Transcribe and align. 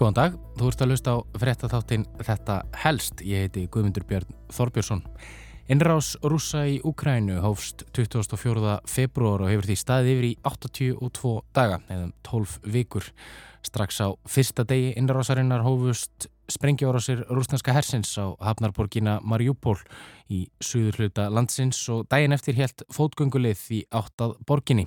Góðan 0.00 0.14
dag, 0.16 0.36
þú 0.56 0.68
ert 0.70 0.80
að 0.80 0.88
lusta 0.88 1.12
á 1.12 1.16
frettatháttin 1.36 2.04
Þetta 2.24 2.54
helst. 2.86 3.18
Ég 3.20 3.42
heiti 3.44 3.66
Guðmundur 3.68 4.06
Björn 4.08 4.30
Þorbjörnsson. 4.48 5.02
Innrás 5.68 6.14
rúsa 6.24 6.62
í 6.64 6.78
Ukrænu 6.88 7.36
hófst 7.44 7.84
24. 7.92 8.78
februar 8.88 9.44
og 9.44 9.52
hefur 9.52 9.68
því 9.68 9.76
staðið 9.76 10.08
yfir 10.14 10.28
í 10.30 10.32
82 10.48 11.34
daga 11.52 11.82
eða 11.92 12.06
12 12.30 12.56
um 12.62 12.72
vikur. 12.78 13.10
Strax 13.60 14.00
á 14.00 14.08
fyrsta 14.24 14.64
degi 14.64 14.94
innrásarinnar 14.96 15.66
hófust 15.68 16.30
sprengjóra 16.50 17.00
sér 17.02 17.22
rúsnarska 17.30 17.72
hersins 17.74 18.12
á 18.18 18.34
hafnarborgina 18.42 19.18
Mariupol 19.22 19.76
í 20.30 20.44
suður 20.62 20.98
hluta 21.00 21.26
landsins 21.32 21.78
og 21.90 22.06
daginn 22.10 22.34
eftir 22.36 22.58
helt 22.58 22.84
fótgöngulið 22.94 23.62
í 23.74 23.80
áttað 23.90 24.36
borginni. 24.46 24.86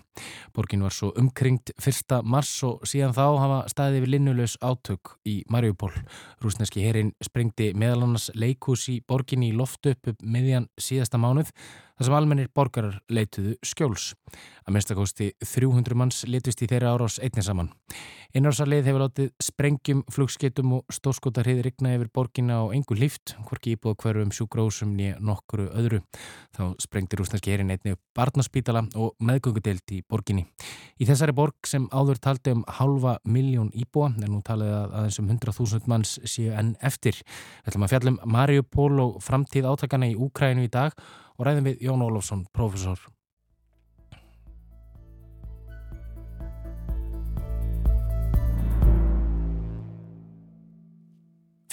Borgin 0.55 0.85
var 0.85 0.95
svo 0.95 1.11
umkringt 1.19 1.73
fyrsta 1.81 2.21
mars 2.23 2.51
og 2.67 2.83
síðan 2.87 3.15
þá 3.15 3.25
hafa 3.43 3.59
staðið 3.73 4.05
við 4.05 4.13
linnulegs 4.15 4.57
átök 4.63 5.15
í 5.27 5.41
Mariupol. 5.51 5.91
Rúsnarski 6.43 6.85
herin 6.85 7.13
sprengdi 7.23 7.73
meðal 7.75 8.05
annars 8.07 8.29
leikús 8.35 8.87
í 8.93 8.99
borginni 9.07 9.51
í 9.51 9.57
loftu 9.57 9.95
upp 9.95 10.13
meðjan 10.23 10.69
síðasta 10.79 11.19
mánuð 11.19 11.51
þar 12.03 12.09
sem 12.09 12.17
almennir 12.17 12.49
borgarar 12.51 12.97
leituðu 13.07 13.53
skjóls. 13.63 14.11
Að 14.63 14.75
minnstakosti 14.75 15.29
300 15.43 15.95
manns 15.95 16.23
letist 16.27 16.61
í 16.63 16.67
þeirra 16.67 16.93
árás 16.95 17.15
einnig 17.23 17.45
saman. 17.45 17.69
Innrársarlið 18.33 18.87
hefur 18.87 19.03
látið 19.03 19.27
sprengjum, 19.43 20.01
flugskeitum 20.11 20.71
og 20.79 20.93
stóskótarhið 20.95 21.61
rigna 21.67 21.91
yfir 21.93 22.09
borginna 22.15 22.63
á 22.63 22.73
engu 22.73 22.95
lift, 22.97 23.35
hvorki 23.45 23.75
íbúið 23.75 23.97
hverjum 24.01 24.31
sjúgrósum 24.33 24.95
nýja 24.97 25.19
nokkuru 25.21 25.67
öðru. 25.69 25.99
Þá 26.57 26.63
sprengti 26.81 27.19
rúsnarski 27.19 27.53
herin 27.53 27.69
einnig 27.69 27.97
upp 27.97 28.01
barnaspítala 28.17 28.85
og 28.97 29.13
meðgöngudelt 29.21 29.93
í 29.93 30.01
borginni. 30.09 30.47
Í 30.97 31.05
þessari 31.05 31.35
borg 31.37 31.69
sem 31.69 31.85
áður 31.93 32.23
taldi 32.23 32.55
um 32.57 32.63
halva 32.79 33.19
miljón 33.23 33.69
íbúa, 33.77 34.09
en 34.15 34.31
nú 34.33 34.41
talið 34.41 34.73
að 34.79 34.97
aðeins 35.01 35.21
um 35.21 35.29
100.000 35.29 35.91
manns 35.91 36.15
séu 36.25 36.55
enn 36.57 36.73
eftir. 36.81 37.21
Ætlum 37.67 37.85
að 37.85 37.93
fjallum 37.93 38.21
Mariupol 38.25 38.95
og 39.03 39.21
framtíð 39.21 39.69
átakana 39.69 40.09
í 40.09 40.17
Úkrænu 40.17 40.65
í 40.65 40.73
dag 40.73 40.97
og 40.97 41.22
ræðum 41.39 41.69
við 41.69 41.85
Jón 41.87 42.05
Ólofsson, 42.05 42.45
profesor. 42.53 42.99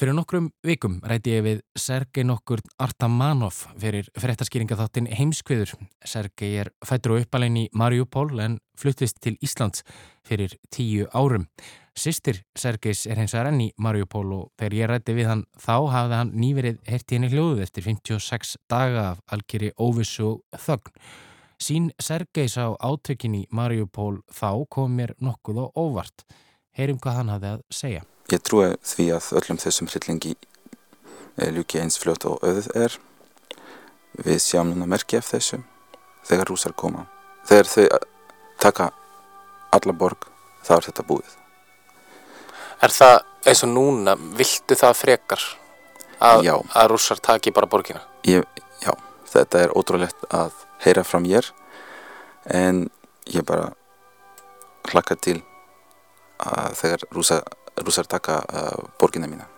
Fyrir 0.01 0.15
nokkrum 0.17 0.47
vikum 0.65 0.95
ræti 1.05 1.35
ég 1.35 1.43
við 1.45 1.59
Sergei 1.77 2.23
nokkur 2.25 2.63
Artamanov 2.81 3.59
fyrir 3.83 4.07
fréttaskýringatháttin 4.17 5.11
heimskviður. 5.13 5.75
Sergei 6.09 6.55
er 6.63 6.71
fættur 6.89 7.19
og 7.19 7.27
uppalinn 7.27 7.59
í 7.61 7.65
Mariupol 7.77 8.41
en 8.41 8.55
fluttist 8.81 9.19
til 9.21 9.35
Íslands 9.45 9.83
fyrir 10.25 10.55
tíu 10.73 11.05
árum. 11.13 11.45
Sistir 11.93 12.41
Sergeis 12.57 13.03
er 13.05 13.21
hins 13.21 13.35
enn 13.37 13.61
í 13.61 13.67
Mariupol 13.77 14.33
og 14.39 14.47
þegar 14.57 14.77
ég 14.79 14.89
rætti 14.89 15.17
við 15.19 15.29
hann 15.29 15.43
þá 15.61 15.77
hafði 15.93 16.17
hann 16.17 16.33
nýverið 16.33 16.79
herti 16.89 17.19
henni 17.19 17.29
hljóðu 17.35 17.61
eftir 17.67 17.85
56 17.85 18.57
daga 18.73 19.03
af 19.11 19.21
algjörði 19.37 19.75
óvissu 19.77 20.31
þögn. 20.57 20.95
Sín 21.61 21.91
Sergeis 22.01 22.57
á 22.57 22.73
átökinni 22.73 23.45
Mariupol 23.53 24.23
þá 24.33 24.65
kom 24.73 24.97
mér 24.97 25.13
nokkuð 25.21 25.61
og 25.67 25.77
óvart. 25.77 26.25
Heyrim 26.73 26.97
hvað 26.97 27.21
hann 27.21 27.35
hafði 27.35 27.53
að 27.53 27.67
segja. 27.69 28.07
Ég 28.31 28.43
trúi 28.47 28.69
því 28.87 29.09
að 29.17 29.29
öllum 29.41 29.59
þessum 29.59 29.89
hryllingi 29.91 30.37
ljúki 31.51 31.81
eins 31.81 31.99
fljótt 31.99 32.27
og 32.29 32.39
auðvið 32.45 32.69
er. 32.79 32.97
Við 34.21 34.39
sjáum 34.45 34.71
núna 34.71 34.87
merkja 34.91 35.19
af 35.23 35.31
þessu 35.33 35.61
þegar 36.29 36.51
rúsar 36.51 36.75
koma. 36.79 37.07
Þegar 37.49 37.71
þau 37.73 37.85
taka 38.61 38.91
alla 39.75 39.95
borg 39.97 40.29
þá 40.67 40.75
er 40.77 40.87
þetta 40.91 41.07
búið. 41.09 41.35
Er 42.81 42.95
það 42.95 43.17
eins 43.51 43.65
og 43.67 43.73
núna, 43.73 44.17
viltu 44.39 44.77
það 44.79 44.97
frekar 45.01 45.45
að, 46.21 46.51
að 46.53 46.91
rússar 46.93 47.21
taki 47.25 47.53
bara 47.57 47.69
borgina? 47.71 48.03
Ég, 48.29 48.45
já, 48.85 48.93
þetta 49.33 49.65
er 49.65 49.75
ótrúlegt 49.77 50.27
að 50.31 50.55
heyra 50.85 51.05
frá 51.05 51.21
mér 51.23 51.51
en 52.47 52.87
ég 53.29 53.45
bara 53.49 53.73
hlakka 54.91 55.17
til 55.21 55.41
að 56.41 56.77
þegar 56.79 57.09
rússar 57.13 57.43
rúsar 57.85 58.09
taka 58.11 58.41
uh, 58.45 58.89
borgina 59.01 59.29
mína. 59.31 59.49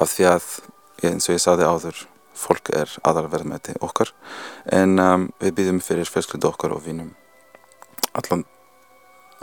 Af 0.00 0.14
því 0.14 0.28
að 0.30 0.48
eins 1.02 1.28
og 1.28 1.36
ég 1.36 1.42
saði 1.42 1.68
áður 1.68 2.06
fólk 2.36 2.72
er 2.74 2.90
aðalverðmæti 3.04 3.76
okkar 3.84 4.12
en 4.72 4.96
um, 5.02 5.28
við 5.42 5.56
býðum 5.58 5.82
fyrir 5.84 6.08
fjölskyldu 6.08 6.48
okkar 6.48 6.74
og 6.76 6.84
vinum 6.86 7.12
allan 8.16 8.44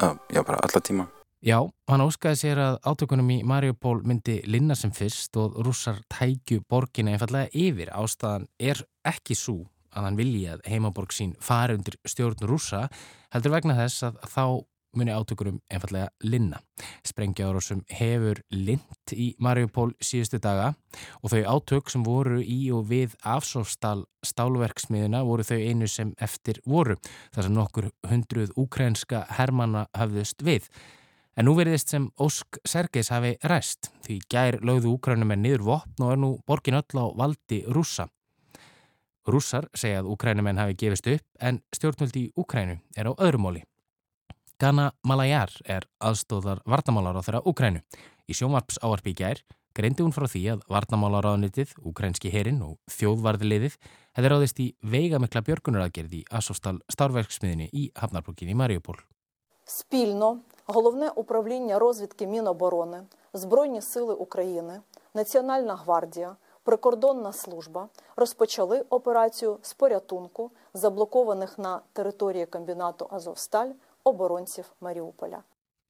uh, 0.01 0.16
já 0.33 0.44
bara 0.44 0.61
alla 0.63 0.81
tíma. 0.81 1.07
Já, 1.39 1.61
hann 1.88 2.01
óskaði 2.03 2.35
sér 2.35 2.59
að 2.59 2.77
átökunum 2.83 3.29
í 3.31 3.38
Mariupol 3.47 4.01
myndi 4.03 4.41
linna 4.44 4.75
sem 4.75 4.91
fyrst 4.91 5.38
og 5.39 5.56
rússar 5.63 6.01
tækju 6.11 6.66
borgina 6.67 7.13
einfallega 7.13 7.47
yfir. 7.56 7.94
Ástæðan 7.95 8.50
er 8.59 8.81
ekki 9.07 9.38
svo 9.39 9.61
að 9.95 10.09
hann 10.09 10.19
vilji 10.19 10.50
að 10.51 10.66
heimaborg 10.67 11.16
sín 11.16 11.31
fari 11.39 11.77
undir 11.77 11.95
stjórn 12.03 12.44
rússa 12.50 12.89
heldur 13.33 13.56
vegna 13.56 13.77
þess 13.77 14.09
að 14.09 14.19
þá 14.27 14.44
muni 14.95 15.13
átökurum 15.13 15.59
einfallega 15.69 16.09
linna. 16.23 16.59
Sprengjaárásum 17.05 17.81
hefur 18.00 18.41
lind 18.51 19.13
í 19.13 19.33
Mariupol 19.39 19.94
síðustu 20.01 20.39
daga 20.41 20.73
og 21.22 21.33
þau 21.33 21.41
átök 21.55 21.91
sem 21.91 22.03
voru 22.05 22.39
í 22.41 22.59
og 22.75 22.88
við 22.91 23.16
afsófstal 23.22 24.05
stálverksmiðina 24.25 25.23
voru 25.27 25.45
þau 25.47 25.57
einu 25.57 25.89
sem 25.89 26.13
eftir 26.19 26.61
voru 26.66 26.97
þar 27.35 27.47
sem 27.47 27.57
nokkur 27.57 27.89
hundruð 28.09 28.53
úkrænska 28.59 29.25
hermana 29.39 29.88
hafðust 29.97 30.45
við. 30.45 30.69
En 31.38 31.47
nú 31.47 31.56
veriðist 31.56 31.94
sem 31.94 32.09
Ósk 32.19 32.59
Sergeis 32.67 33.13
hafi 33.13 33.38
ræst 33.47 33.91
því 34.03 34.21
gær 34.31 34.59
lögðu 34.66 34.97
úkrænum 34.97 35.31
er 35.31 35.39
niður 35.39 35.67
vopn 35.69 36.03
og 36.03 36.16
er 36.16 36.19
nú 36.19 36.31
borgin 36.47 36.79
öll 36.81 37.00
á 37.00 37.06
valdi 37.16 37.63
rúsa. 37.67 38.09
Rússar 39.29 39.67
segja 39.77 40.01
að 40.01 40.09
úkrænumenn 40.13 40.59
hafi 40.59 40.75
gefist 40.79 41.07
upp 41.11 41.44
en 41.45 41.61
stjórnvöldi 41.75 42.27
í 42.27 42.31
Úkrænu 42.39 42.79
er 42.97 43.09
á 43.09 43.13
öðrumóli. 43.13 43.63
Gana 44.59 44.89
Malajar 45.07 45.53
er 45.63 45.85
aðstóðar 46.03 46.59
varnamálar 46.67 47.15
á 47.15 47.23
þeirra 47.23 47.39
Ukrænu. 47.47 47.79
Í 48.27 48.35
sjónvarps 48.35 48.81
áarpi 48.83 49.13
í 49.13 49.15
gær 49.15 49.39
greindi 49.71 50.03
hún 50.03 50.11
frá 50.11 50.25
því 50.27 50.41
að 50.51 50.65
varnamálaráðnitið, 50.67 51.71
ukrænski 51.87 52.31
herin 52.33 52.59
og 52.65 52.75
þjóðvarðiliðið 52.91 53.77
hefði 54.17 54.31
ráðist 54.33 54.59
í 54.59 54.65
veigamikla 54.83 55.45
björgunaraðgerði 55.47 56.19
í 56.19 56.27
Asostal 56.35 56.75
starfverksmiðinni 56.91 57.69
í 57.71 57.85
Hafnarbrukkinni 57.95 58.57
Mariupol. 58.59 58.99
Спільно 59.63 60.41
Головне 60.65 61.09
управління 61.09 61.79
розвідки 61.79 62.27
Міноборони, 62.27 63.01
Збройні 63.33 63.81
сили 63.81 64.13
України, 64.13 64.81
Національна 65.13 65.75
гвардія, 65.75 66.35
Прикордонна 66.63 67.33
служба 67.33 67.89
розпочали 68.15 68.85
операцію 68.89 69.59
з 69.61 69.73
порятунку 69.73 70.51
заблокованих 70.73 71.59
на 71.59 71.81
території 71.93 72.45
комбінату 72.45 73.07
Азовсталь 73.11 73.71
оборонців 74.09 74.65
Маріуполя. 74.81 75.43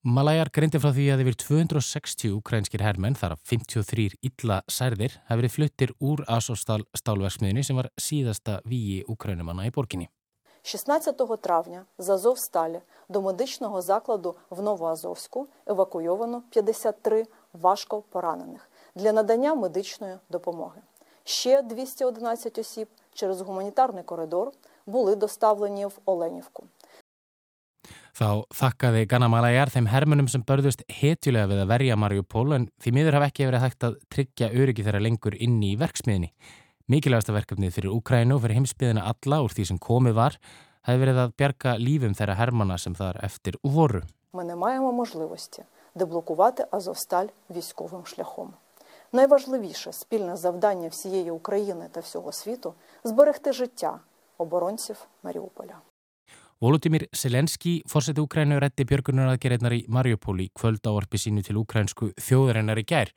Malajar 0.03 0.47
greindi 0.55 0.79
frá 0.79 0.93
því 0.95 1.05
að 1.11 1.21
yfir 1.25 1.35
260 1.41 2.29
ukrænskir 2.31 2.79
herrmenn, 2.79 3.17
þar 3.19 3.33
af 3.35 3.41
53 3.51 4.13
illa 4.23 4.61
særðir, 4.71 5.17
hafi 5.27 5.41
verið 5.41 5.51
fluttir 5.51 5.91
úr 5.99 6.23
Asostal 6.23 6.85
stálverksmiðinu 6.95 7.65
sem 7.67 7.75
var 7.75 7.89
síðasta 7.99 8.61
víi 8.63 9.01
ukrænumanna 9.11 9.67
í 9.67 9.73
borginni. 9.75 10.07
16 10.63 11.19
травня 11.41 11.85
з 11.97 12.09
Азовсталі 12.09 12.81
до 13.09 13.21
медичного 13.21 13.81
закладу 13.81 14.35
в 14.49 14.61
Новоазовську 14.61 15.47
евакуйовано 15.65 16.43
53 16.49 17.25
важко 17.53 18.01
поранених 18.01 18.69
для 18.95 19.13
надання 19.13 19.55
медичної 19.55 20.17
допомоги. 20.29 20.81
Ще 21.23 21.61
211 21.61 22.57
осіб 22.57 22.87
через 23.13 23.41
гуманітарний 23.41 24.03
коридор 24.03 24.51
були 24.85 25.15
доставлені 25.15 25.85
в 25.85 25.99
Оленівку. 26.05 26.63
Þá 28.18 28.44
þakkaði 28.54 29.06
Ganna 29.10 29.28
Malajar 29.32 29.72
þeim 29.74 29.88
hermunum 29.90 30.28
sem 30.30 30.44
börðust 30.46 30.84
hetjulega 30.88 31.50
við 31.50 31.62
að 31.64 31.72
verja 31.72 31.96
Mariupol 31.98 32.52
en 32.54 32.68
því 32.82 32.92
miður 32.94 33.18
hafa 33.18 33.30
ekki 33.32 33.48
verið 33.48 33.64
hægt 33.64 33.86
að 33.88 33.96
tryggja 34.14 34.52
öryggi 34.52 34.84
þeirra 34.86 35.02
lengur 35.02 35.34
inn 35.34 35.58
í 35.62 35.74
verksmiðinni. 35.80 36.30
Mikilvægasta 36.90 37.32
verkefnið 37.34 37.74
fyrir 37.78 37.96
Ukrænu 37.96 38.36
og 38.36 38.44
fyrir 38.44 38.60
heimsbyðina 38.60 39.06
alla 39.08 39.40
úr 39.44 39.54
því 39.56 39.68
sem 39.70 39.80
komið 39.80 40.18
var 40.18 40.38
hefði 40.84 41.00
verið 41.00 41.20
að 41.22 41.34
bjarga 41.40 41.76
lífum 41.80 42.14
þeirra 42.18 42.36
hermana 42.38 42.76
sem 42.78 42.94
þar 42.94 43.22
eftir 43.24 43.56
voru. 43.62 44.02
Ми 44.34 44.44
не 44.44 44.56
маємо 44.56 44.92
можливості 44.92 45.62
деблокувати 45.94 46.66
Азовсталь 46.70 47.26
військовим 47.50 48.06
шляхом. 48.06 48.54
Найважливіше 49.12 49.92
спільне 49.92 50.36
завдання 50.36 50.88
всієї 50.88 51.30
України 51.30 51.88
та 51.90 52.00
всього 52.00 52.32
світу 52.32 52.74
зберегти 53.04 53.52
життя 53.52 54.00
оборонців 54.38 55.06
Маріуполя. 55.22 55.74
Volodymyr 56.59 57.05
Selenski, 57.15 57.77
fórseti 57.87 58.19
Ukrænu, 58.19 58.57
rétti 58.59 58.83
björgunaraðgerðnar 58.83 59.77
í 59.77 59.85
Mariupol 59.87 60.41
í 60.43 60.49
kvöld 60.51 60.83
áarpi 60.83 61.15
sínu 61.15 61.39
til 61.47 61.55
ukrænsku 61.61 62.09
þjóðarinnar 62.19 62.81
í 62.81 62.83
gær. 62.83 63.13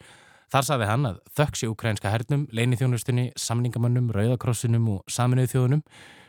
Þar 0.54 0.68
saði 0.68 0.86
hann 0.86 1.08
að 1.08 1.18
þöksi 1.34 1.70
ukrænska 1.72 2.12
hernum, 2.12 2.44
leinithjónustunni, 2.54 3.32
samningamönnum, 3.34 4.12
rauðakrossinum 4.14 4.86
og 4.94 5.10
saminuð 5.10 5.50
þjóðunum 5.56 5.82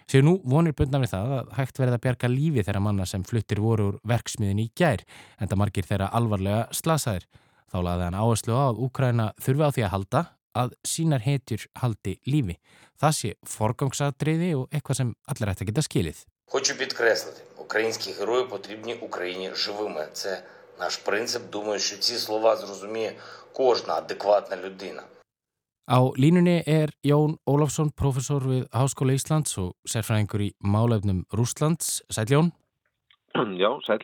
séu 0.10 0.26
nú 0.26 0.40
vonir 0.42 0.74
bundna 0.74 1.04
við 1.04 1.14
það 1.14 1.38
að 1.38 1.54
hægt 1.60 1.84
verið 1.84 2.00
að 2.00 2.04
bjarga 2.08 2.34
lífi 2.34 2.66
þeirra 2.66 2.84
manna 2.88 3.06
sem 3.06 3.30
fluttir 3.30 3.62
voru 3.62 3.92
úr 3.92 4.02
verksmiðin 4.10 4.66
í 4.66 4.68
gær, 4.74 5.06
en 5.38 5.54
það 5.54 5.62
margir 5.62 5.90
þeirra 5.94 6.10
alvarlega 6.18 6.66
slasaðir. 6.74 7.30
Þá 7.70 7.78
laði 7.92 8.10
hann 8.10 8.22
áherslu 8.24 8.58
á 8.58 8.64
að 8.74 8.84
Úkræna 8.90 9.32
þurfi 9.38 9.70
á 9.70 9.70
því 9.70 9.86
að 9.86 9.96
halda 10.00 10.26
að 10.58 10.78
sínar 10.82 11.22
hetjur 11.30 11.70
haldi 11.78 12.18
lífi. 12.26 12.58
Það 12.98 13.18
sé 13.22 13.36
forgangsadriði 13.46 14.56
og 14.58 14.70
eitthvað 14.74 15.04
sem 15.04 15.18
allir 15.30 15.54
ætti 15.54 15.68
að 15.68 15.76
geta 15.76 15.92
skilið. 15.92 16.26
Хочу 16.46 16.78
підкреслити, 16.78 17.42
українські 17.58 18.12
герої 18.12 18.46
потрібні 18.46 18.94
Україні 18.96 19.52
живими. 19.56 20.08
Це 20.14 20.44
наш 20.80 20.98
принцип. 20.98 21.50
Думаю, 21.50 21.80
що 21.80 21.98
ці 21.98 22.16
слова 22.16 22.56
зрозуміє 22.56 23.14
кожна 23.54 23.94
адекватна 23.94 24.58
людина. 24.58 25.04
Á 25.88 26.00
línunni 26.16 26.64
er 26.66 26.90
Jón 27.04 27.36
Ólafsson, 27.46 27.92
professor 27.92 28.40
við 28.48 28.68
Háskóla 28.72 29.18
Íslands 29.20 29.58
og 29.60 29.74
sérfræðingur 29.84 30.42
í 30.46 30.54
málefnum 30.64 31.26
Rúslands. 31.28 32.00
Sæl 32.08 32.32
Jón? 32.32 32.52
Já, 33.60 33.68
sæl. 33.84 34.00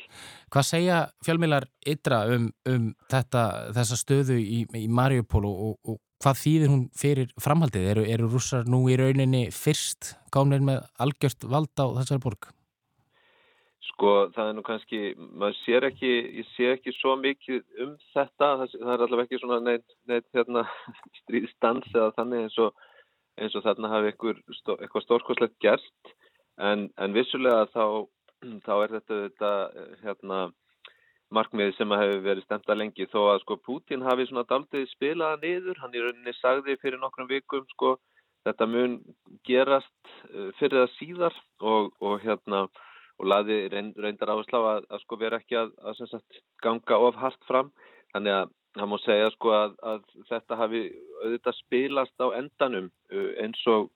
Hvað 0.51 0.65
segja 0.67 0.97
fjálmilar 1.23 1.69
ytra 1.87 2.25
um, 2.35 2.49
um 2.67 2.89
þetta, 3.07 3.71
þessa 3.77 3.95
stöðu 3.95 4.39
í, 4.41 4.65
í 4.75 4.87
Mariupol 4.91 5.47
og, 5.47 5.61
og, 5.69 5.75
og 5.93 5.97
hvað 6.19 6.39
þýðir 6.43 6.71
hún 6.71 6.85
fyrir 6.99 7.33
framhaldið? 7.39 7.89
Eru, 7.93 8.05
eru 8.15 8.29
rússar 8.31 8.67
nú 8.69 8.83
í 8.91 8.97
rauninni 8.99 9.47
fyrst 9.55 10.15
gámlein 10.33 10.67
með 10.67 10.83
algjört 10.99 11.45
vald 11.47 11.73
á 11.79 11.85
þessari 11.99 12.23
borg? 12.25 12.49
Sko 13.89 14.11
það 14.35 14.51
er 14.51 14.55
nú 14.55 14.63
kannski, 14.67 14.99
maður 15.17 15.57
sér 15.63 15.87
ekki, 15.89 16.11
ég 16.39 16.51
sé 16.53 16.69
ekki 16.75 16.93
svo 16.95 17.15
mikið 17.19 17.63
um 17.83 17.95
þetta, 18.13 18.51
það, 18.61 18.75
það 18.75 18.93
er 18.93 19.03
allavega 19.05 19.27
ekki 19.27 19.41
svona 19.41 19.59
neitt, 19.65 19.97
neitt 20.11 20.27
hérna, 20.35 20.63
stríðstans 21.23 21.91
eða 21.95 22.13
þannig 22.19 22.45
eins 22.45 22.61
og, 22.63 22.87
eins 23.39 23.57
og 23.59 23.65
þarna 23.67 23.91
hafi 23.95 24.13
eitthvað, 24.13 25.03
stórkoslegt 25.07 25.59
gerst 25.63 26.15
en, 26.59 26.87
en 26.99 27.15
vissulega 27.15 27.67
þá, 27.73 28.07
þá 28.67 28.73
er 28.77 28.95
þetta, 28.97 29.21
þetta 29.25 29.53
hérna, 30.03 30.41
markmiði 31.35 31.75
sem 31.77 31.91
hefur 31.93 32.21
verið 32.25 32.45
stemt 32.45 32.69
að 32.69 32.81
lengi 32.81 33.07
þó 33.11 33.19
að 33.33 33.41
sko 33.43 33.57
Putin 33.65 34.05
hafi 34.05 34.25
svona 34.29 34.45
daldið 34.49 34.87
spilaða 34.93 35.39
niður, 35.43 35.81
hann 35.83 35.95
í 35.95 36.03
rauninni 36.03 36.33
sagði 36.39 36.77
fyrir 36.81 37.01
nokkrum 37.01 37.29
vikum 37.29 37.67
sko 37.75 37.97
þetta 38.47 38.67
mun 38.69 38.99
gerast 39.47 40.13
eh, 40.33 40.49
fyrir 40.59 40.83
það 40.83 40.95
síðar 40.97 41.41
og, 41.59 41.91
og 42.01 42.23
hérna 42.23 42.65
og 43.19 43.27
laði 43.27 43.65
reyndar 43.71 44.31
áherslu 44.31 44.61
á 44.63 44.63
að, 44.77 44.85
að 44.95 45.03
sko 45.03 45.19
vera 45.19 45.39
ekki 45.41 45.57
að, 45.59 45.73
að 45.83 46.03
sagt, 46.07 46.41
ganga 46.63 46.99
of 47.03 47.19
hart 47.19 47.41
fram 47.49 47.73
þannig 48.13 48.37
að 48.37 48.53
það 48.77 48.89
má 48.91 48.97
segja 49.03 49.31
sko 49.35 49.53
að, 49.55 49.75
að 49.91 50.03
þetta 50.29 50.59
hafi 50.59 50.83
auðvitað 51.23 51.57
spilast 51.59 52.23
á 52.23 52.27
endanum 52.37 52.87
uh, 52.87 53.31
eins 53.43 53.65
og 53.67 53.89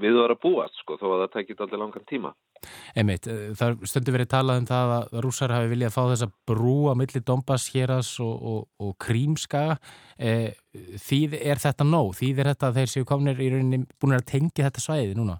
við 0.00 0.16
vorum 0.16 0.36
að 0.38 0.42
búast 0.44 0.80
sko 0.80 0.96
þó 1.00 1.06
að 1.10 1.24
það 1.24 1.32
tekit 1.34 1.62
allir 1.64 1.82
langan 1.82 2.08
tíma. 2.08 2.32
Einmitt, 2.94 3.28
uh, 3.30 3.52
það 3.58 3.86
stundur 3.90 4.16
verið 4.18 4.32
talað 4.34 4.60
um 4.62 4.68
það 4.70 4.94
að 4.96 5.16
rúsar 5.26 5.54
hafi 5.54 5.70
viljað 5.72 5.94
fá 5.96 6.02
þessa 6.02 6.30
brú 6.50 6.76
á 6.90 6.94
milli 6.98 7.22
Dombas, 7.24 7.68
Héras 7.74 8.12
og, 8.24 8.34
og, 8.52 8.60
og 8.82 8.92
Krímskaga. 9.04 9.78
Eh, 10.18 10.52
þýð 11.04 11.38
er 11.40 11.62
þetta 11.62 11.86
nóg? 11.88 12.12
Þýð 12.20 12.42
er 12.42 12.52
þetta 12.52 12.70
að 12.70 12.78
þeir 12.80 12.92
séu 12.92 13.08
komnir 13.08 13.40
í 13.42 13.50
rauninni 13.52 13.84
búin 13.98 14.16
að 14.18 14.28
tengja 14.30 14.68
þetta 14.68 14.84
svæði 14.84 15.16
núna? 15.18 15.38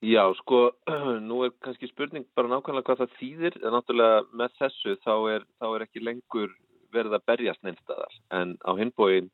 Já, 0.00 0.22
sko, 0.38 0.70
nú 1.28 1.42
er 1.44 1.52
kannski 1.60 1.90
spurning 1.90 2.24
bara 2.36 2.48
nákvæmlega 2.48 2.88
hvað 2.88 3.02
það 3.02 3.16
þýðir, 3.18 3.58
en 3.60 3.74
náttúrulega 3.76 4.22
með 4.32 4.54
þessu 4.62 4.96
þá 5.04 5.14
er, 5.34 5.44
þá 5.60 5.66
er 5.68 5.84
ekki 5.84 6.04
lengur 6.04 6.54
verið 6.94 7.18
að 7.18 7.26
berjast 7.28 7.62
neinstadar, 7.66 8.16
en 8.34 8.56
á 8.64 8.70
hinbóin 8.80 9.28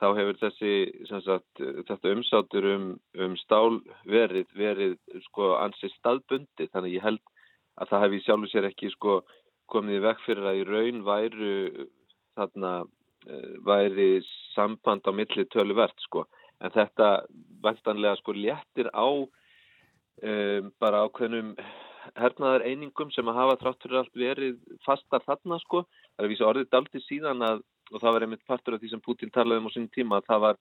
þá 0.00 0.06
hefur 0.16 0.38
þessi, 0.40 0.72
sagt, 1.10 1.62
þetta 1.88 2.14
umsátur 2.14 2.68
um, 2.74 2.86
um 3.20 3.36
stál 3.40 3.80
verið, 4.08 4.48
verið 4.56 4.96
sko 5.28 5.54
ansið 5.60 5.92
staðbundi, 5.98 6.68
þannig 6.72 6.96
ég 6.96 7.04
held 7.04 7.22
að 7.80 7.92
það 7.92 8.04
hefði 8.06 8.22
sjálfur 8.24 8.52
sér 8.52 8.68
ekki 8.70 8.92
sko 8.94 9.20
komið 9.70 10.04
vekk 10.06 10.24
fyrir 10.26 10.48
að 10.50 10.60
í 10.60 10.64
raun 10.68 11.02
væru 11.06 11.52
þarna 12.38 12.72
eh, 13.28 13.52
væri 13.66 14.08
samband 14.54 15.06
á 15.06 15.12
milli 15.14 15.46
töluvert 15.52 16.06
sko, 16.06 16.24
en 16.60 16.74
þetta 16.74 17.10
vantanlega 17.62 18.18
sko 18.20 18.34
léttir 18.36 18.90
á 18.90 19.08
um, 20.20 20.72
bara 20.80 21.04
ákveðnum 21.06 21.54
hernaðar 22.18 22.64
einingum 22.66 23.10
sem 23.14 23.28
að 23.28 23.38
hafa 23.38 23.58
tráttur 23.60 23.98
allt 24.00 24.16
verið 24.16 24.58
fastar 24.86 25.22
þarna 25.26 25.60
sko. 25.62 25.84
Það 26.16 26.22
er 26.22 26.26
að 26.26 26.32
vísa 26.32 26.48
orðið 26.48 26.70
daldi 26.72 27.02
síðan 27.06 27.44
að, 27.46 27.62
og 27.90 28.02
það 28.02 28.16
var 28.16 28.26
einmitt 28.26 28.46
partur 28.48 28.76
af 28.76 28.82
því 28.82 28.92
sem 28.92 29.02
Putin 29.04 29.32
talaði 29.34 29.62
um 29.62 29.70
á 29.70 29.74
sín 29.74 29.88
tíma, 29.94 30.20
að 30.20 30.28
það 30.30 30.44
var 30.46 30.60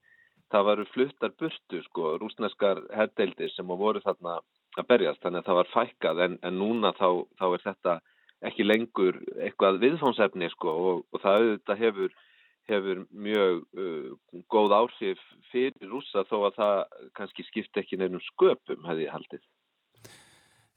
það 0.49 0.65
varu 0.65 0.85
fluttar 0.89 1.33
burtu 1.39 1.81
sko, 1.85 2.13
rúsneskar 2.21 2.81
herdeildir 2.95 3.51
sem 3.53 3.67
voru 3.67 4.01
þarna 4.01 4.39
að 4.77 4.87
berjast, 4.89 5.21
þannig 5.21 5.43
að 5.43 5.49
það 5.49 5.59
var 5.59 5.73
fækkað 5.73 6.23
en, 6.25 6.39
en 6.45 6.57
núna 6.57 6.93
þá, 6.97 7.09
þá 7.37 7.45
er 7.49 7.63
þetta 7.67 7.99
ekki 8.49 8.65
lengur 8.65 9.19
eitthvað 9.35 9.81
viðfónsefni 9.83 10.49
sko 10.53 10.73
og, 10.73 11.05
og 11.13 11.21
það 11.21 11.39
auðvitað 11.43 11.83
hefur 11.83 12.17
hefur 12.69 13.03
mjög 13.09 13.63
uh, 13.81 14.41
góð 14.51 14.75
áhrif 14.77 15.21
fyrir 15.49 15.89
rúsa 15.89 16.21
þó 16.29 16.35
að 16.49 16.59
það 16.59 16.75
kannski 17.17 17.45
skipta 17.47 17.81
ekki 17.81 17.97
nefnum 17.99 18.23
sköpum, 18.27 18.83
hefði 18.85 19.07
haldið. 19.09 19.45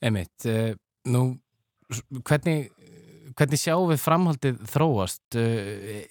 Emitt, 0.03 0.47
uh, 0.49 0.73
nú, 1.13 1.25
hvernig, 2.25 2.71
hvernig 3.38 3.61
sjáum 3.61 3.90
við 3.90 4.02
framhaldið 4.02 4.58
þróast? 4.73 5.23
Uh, 5.37 6.02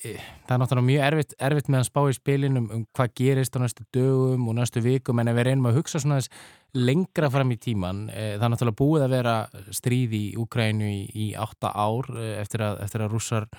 það 0.48 0.56
er 0.56 0.64
náttúrulega 0.64 0.88
mjög 0.88 1.06
erfitt, 1.10 1.36
erfitt 1.50 1.70
með 1.72 1.84
að 1.84 1.90
spá 1.90 2.02
í 2.04 2.16
spilinum 2.18 2.72
um 2.78 2.88
hvað 2.98 3.14
gerist 3.22 3.56
á 3.56 3.60
næstu 3.64 3.86
dögum 3.96 4.48
og 4.48 4.58
næstu 4.58 4.84
vikum 4.86 5.22
en 5.22 5.32
ef 5.32 5.38
við 5.40 5.50
reynum 5.50 5.70
að 5.72 5.82
hugsa 5.82 6.02
svona 6.02 6.22
þess 6.22 6.50
lengra 6.78 7.28
fram 7.34 7.52
í 7.52 7.60
tíman, 7.60 8.06
það 8.14 8.46
er 8.46 8.52
náttúrulega 8.54 8.80
búið 8.80 9.06
að 9.06 9.14
vera 9.18 9.36
stríð 9.76 10.14
í 10.16 10.26
Úkrænu 10.40 10.88
í, 10.88 11.00
í 11.12 11.26
átta 11.36 11.74
ár 11.76 12.08
eftir 12.40 12.64
að, 12.64 12.78
eftir 12.86 13.04
að 13.04 13.16
rússar 13.18 13.50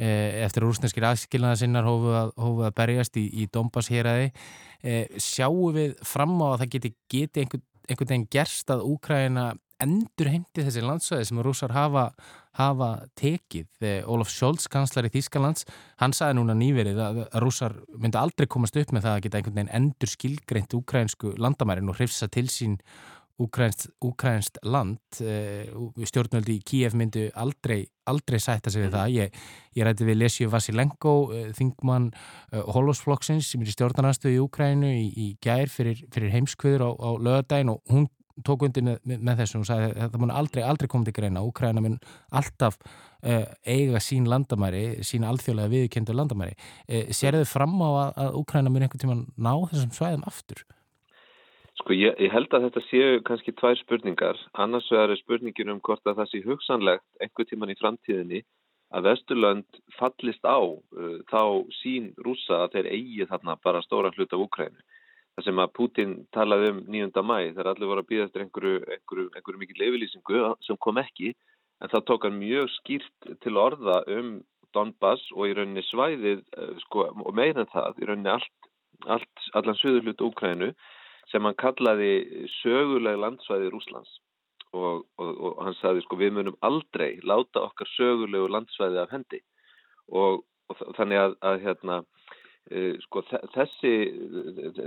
Eh, 0.00 0.40
eftir 0.46 0.64
rúsneskir 0.64 1.04
aðskilnaða 1.04 1.58
sinnar 1.60 1.84
hófuð 1.84 2.14
að, 2.16 2.30
hófu 2.40 2.62
að 2.64 2.72
berjast 2.78 3.18
í, 3.20 3.26
í 3.42 3.44
Dombas 3.52 3.90
héræði 3.92 4.30
eh, 4.80 5.18
sjáum 5.20 5.74
við 5.76 5.92
fram 6.08 6.32
á 6.40 6.46
að 6.48 6.62
það 6.62 6.70
geti, 6.72 6.90
geti 7.12 7.42
einhvern, 7.42 7.62
einhvern 7.84 8.10
veginn 8.14 8.24
gerst 8.32 8.72
að 8.72 8.86
Úkræna 8.88 9.44
endur 9.84 10.30
heimti 10.32 10.64
þessi 10.64 10.82
landsvæði 10.86 11.28
sem 11.28 11.42
rúsar 11.44 11.76
hafa, 11.76 12.06
hafa 12.58 12.90
tekið. 13.18 13.68
Þegar 13.80 14.10
Olof 14.12 14.32
Scholz, 14.32 14.68
kanslari 14.72 15.12
Þýskalands, 15.12 15.66
hann 16.02 16.16
saði 16.16 16.38
núna 16.38 16.56
nýverið 16.58 17.00
að, 17.00 17.22
rúsar 17.44 17.78
myndi 17.96 18.20
aldrei 18.20 18.48
komast 18.50 18.76
upp 18.76 18.92
með 18.92 19.08
það 19.08 19.16
að 19.16 19.24
geta 19.26 19.40
einhvern 19.40 19.58
veginn 19.60 19.74
endur 19.80 20.12
skilgreint 20.12 20.76
úkrænsku 20.76 21.34
landamærin 21.40 21.90
og 21.92 21.98
hrifsa 22.00 22.28
til 22.32 22.48
sín 22.52 22.78
úkrænst 23.42 24.58
land 24.62 25.20
eh, 25.24 25.66
stjórnvöldi 26.04 26.58
í 26.58 26.62
Kíef 26.66 26.94
myndu 26.94 27.24
aldrei, 27.34 27.86
aldrei 28.06 28.38
sætta 28.42 28.70
sig 28.70 28.84
við 28.84 28.90
mm. 28.90 28.96
það 28.96 29.14
ég, 29.16 29.38
ég 29.78 29.86
rætti 29.86 30.06
við 30.06 30.18
Lesju 30.20 30.50
Vasilenko 30.52 31.14
eh, 31.32 31.50
þingmann 31.56 32.10
eh, 32.12 32.60
Holosflokksins 32.76 33.48
sem 33.52 33.64
er 33.64 33.72
í 33.72 33.74
stjórnarnarstöðu 33.74 34.36
í 34.36 34.42
Úkrænu 34.44 34.92
í, 34.92 35.06
í 35.16 35.28
gær 35.42 35.72
fyrir, 35.72 36.04
fyrir 36.12 36.34
heimskviður 36.34 36.86
á, 36.86 36.90
á 36.92 37.10
lögadagin 37.18 37.72
og 37.74 37.82
hún 37.90 38.06
tók 38.46 38.66
undir 38.66 38.84
með, 38.86 39.00
með, 39.12 39.32
þessu 39.42 39.60
og 39.60 39.66
sagði 39.68 39.88
að 39.92 40.12
það 40.12 40.22
mun 40.22 40.34
aldrei, 40.34 40.62
aldrei 40.66 40.90
koma 40.92 41.08
til 41.08 41.16
greina 41.16 41.44
Úkræna 41.46 41.82
mun 41.84 41.98
alltaf 42.32 42.78
uh, 42.80 43.46
eiga 43.66 44.02
sín 44.02 44.28
landamæri, 44.30 44.84
sín 45.06 45.26
alþjóðlega 45.28 45.72
viðkendu 45.72 46.16
landamæri. 46.16 46.56
Uh, 46.88 47.10
Serðu 47.14 47.48
fram 47.48 47.76
á 47.84 47.90
að, 47.90 48.12
að 48.24 48.38
Úkræna 48.42 48.72
mun 48.72 48.86
einhvern 48.86 49.04
tíma 49.04 49.18
ná 49.36 49.52
þessum 49.72 49.92
svæðum 49.98 50.24
aftur? 50.30 50.64
Sko 51.80 51.96
ég, 51.96 52.16
ég 52.20 52.32
held 52.32 52.52
að 52.54 52.68
þetta 52.68 52.82
séu 52.88 53.20
kannski 53.26 53.54
tvær 53.58 53.78
spurningar. 53.80 54.40
Annars 54.60 54.90
er 54.94 55.14
spurningin 55.20 55.72
um 55.72 55.80
hvort 55.84 56.04
að 56.06 56.20
það 56.20 56.32
sé 56.32 56.42
hugsanlegt 56.46 57.06
einhver 57.24 57.48
tíman 57.48 57.72
í 57.72 57.78
framtíðinni 57.80 58.42
að 58.92 59.06
Vesturlönd 59.08 59.80
fallist 59.96 60.44
á 60.44 60.60
uh, 60.60 61.18
þá 61.32 61.64
sín 61.80 62.12
rúsa 62.20 62.64
að 62.64 62.76
þeir 62.76 62.90
eigi 62.92 63.28
þarna 63.30 63.56
bara 63.64 63.80
stóran 63.84 64.14
hlut 64.18 64.34
af 64.36 64.44
Ukrænu. 64.44 64.84
Það 65.32 65.46
sem 65.46 65.60
að 65.62 65.70
Putin 65.78 66.10
talaði 66.36 66.70
um 66.74 66.80
9. 66.92 67.22
mæ 67.24 67.36
þegar 67.54 67.70
allir 67.70 67.88
voru 67.88 68.02
að 68.02 68.08
býða 68.10 68.24
eftir 68.28 68.42
einhverju, 68.44 68.80
einhverju, 68.96 69.28
einhverju 69.32 69.60
mikil 69.62 69.84
yfirlýsingu 69.86 70.40
sem 70.66 70.78
kom 70.84 71.00
ekki 71.00 71.30
en 71.82 71.92
það 71.92 72.04
tók 72.10 72.26
hann 72.26 72.40
mjög 72.40 72.68
skýrt 72.76 73.30
til 73.44 73.60
orða 73.60 74.02
um 74.12 74.34
Donbass 74.76 75.24
og 75.36 75.48
í 75.48 75.54
rauninni 75.56 75.84
svæðið 75.88 76.42
uh, 76.56 76.74
sko, 76.86 77.06
og 77.12 77.32
meira 77.36 77.64
en 77.64 77.70
það, 77.72 78.00
í 78.00 78.08
rauninni 78.08 78.32
allt, 78.32 78.68
allt 79.16 79.48
allan 79.58 79.80
söður 79.80 80.06
hlut 80.06 80.26
Ukrænu 80.28 80.70
sem 81.32 81.48
hann 81.48 81.58
kallaði 81.60 82.12
söguleg 82.60 83.18
landsvæði 83.20 83.72
Rúslands 83.72 84.14
og, 84.72 85.04
og, 85.20 85.32
og 85.32 85.60
hann 85.64 85.76
sagði 85.80 86.04
sko 86.04 86.18
við 86.20 86.36
munum 86.38 86.60
aldrei 86.64 87.20
láta 87.24 87.64
okkar 87.66 87.88
sögulegu 87.96 88.48
landsvæði 88.52 89.02
af 89.02 89.12
hendi 89.12 89.42
og, 90.08 90.42
og 90.68 90.84
þannig 90.96 91.20
að, 91.24 91.36
að 91.44 91.60
hérna 91.66 92.00
sko 93.02 93.24
þessi 93.26 93.92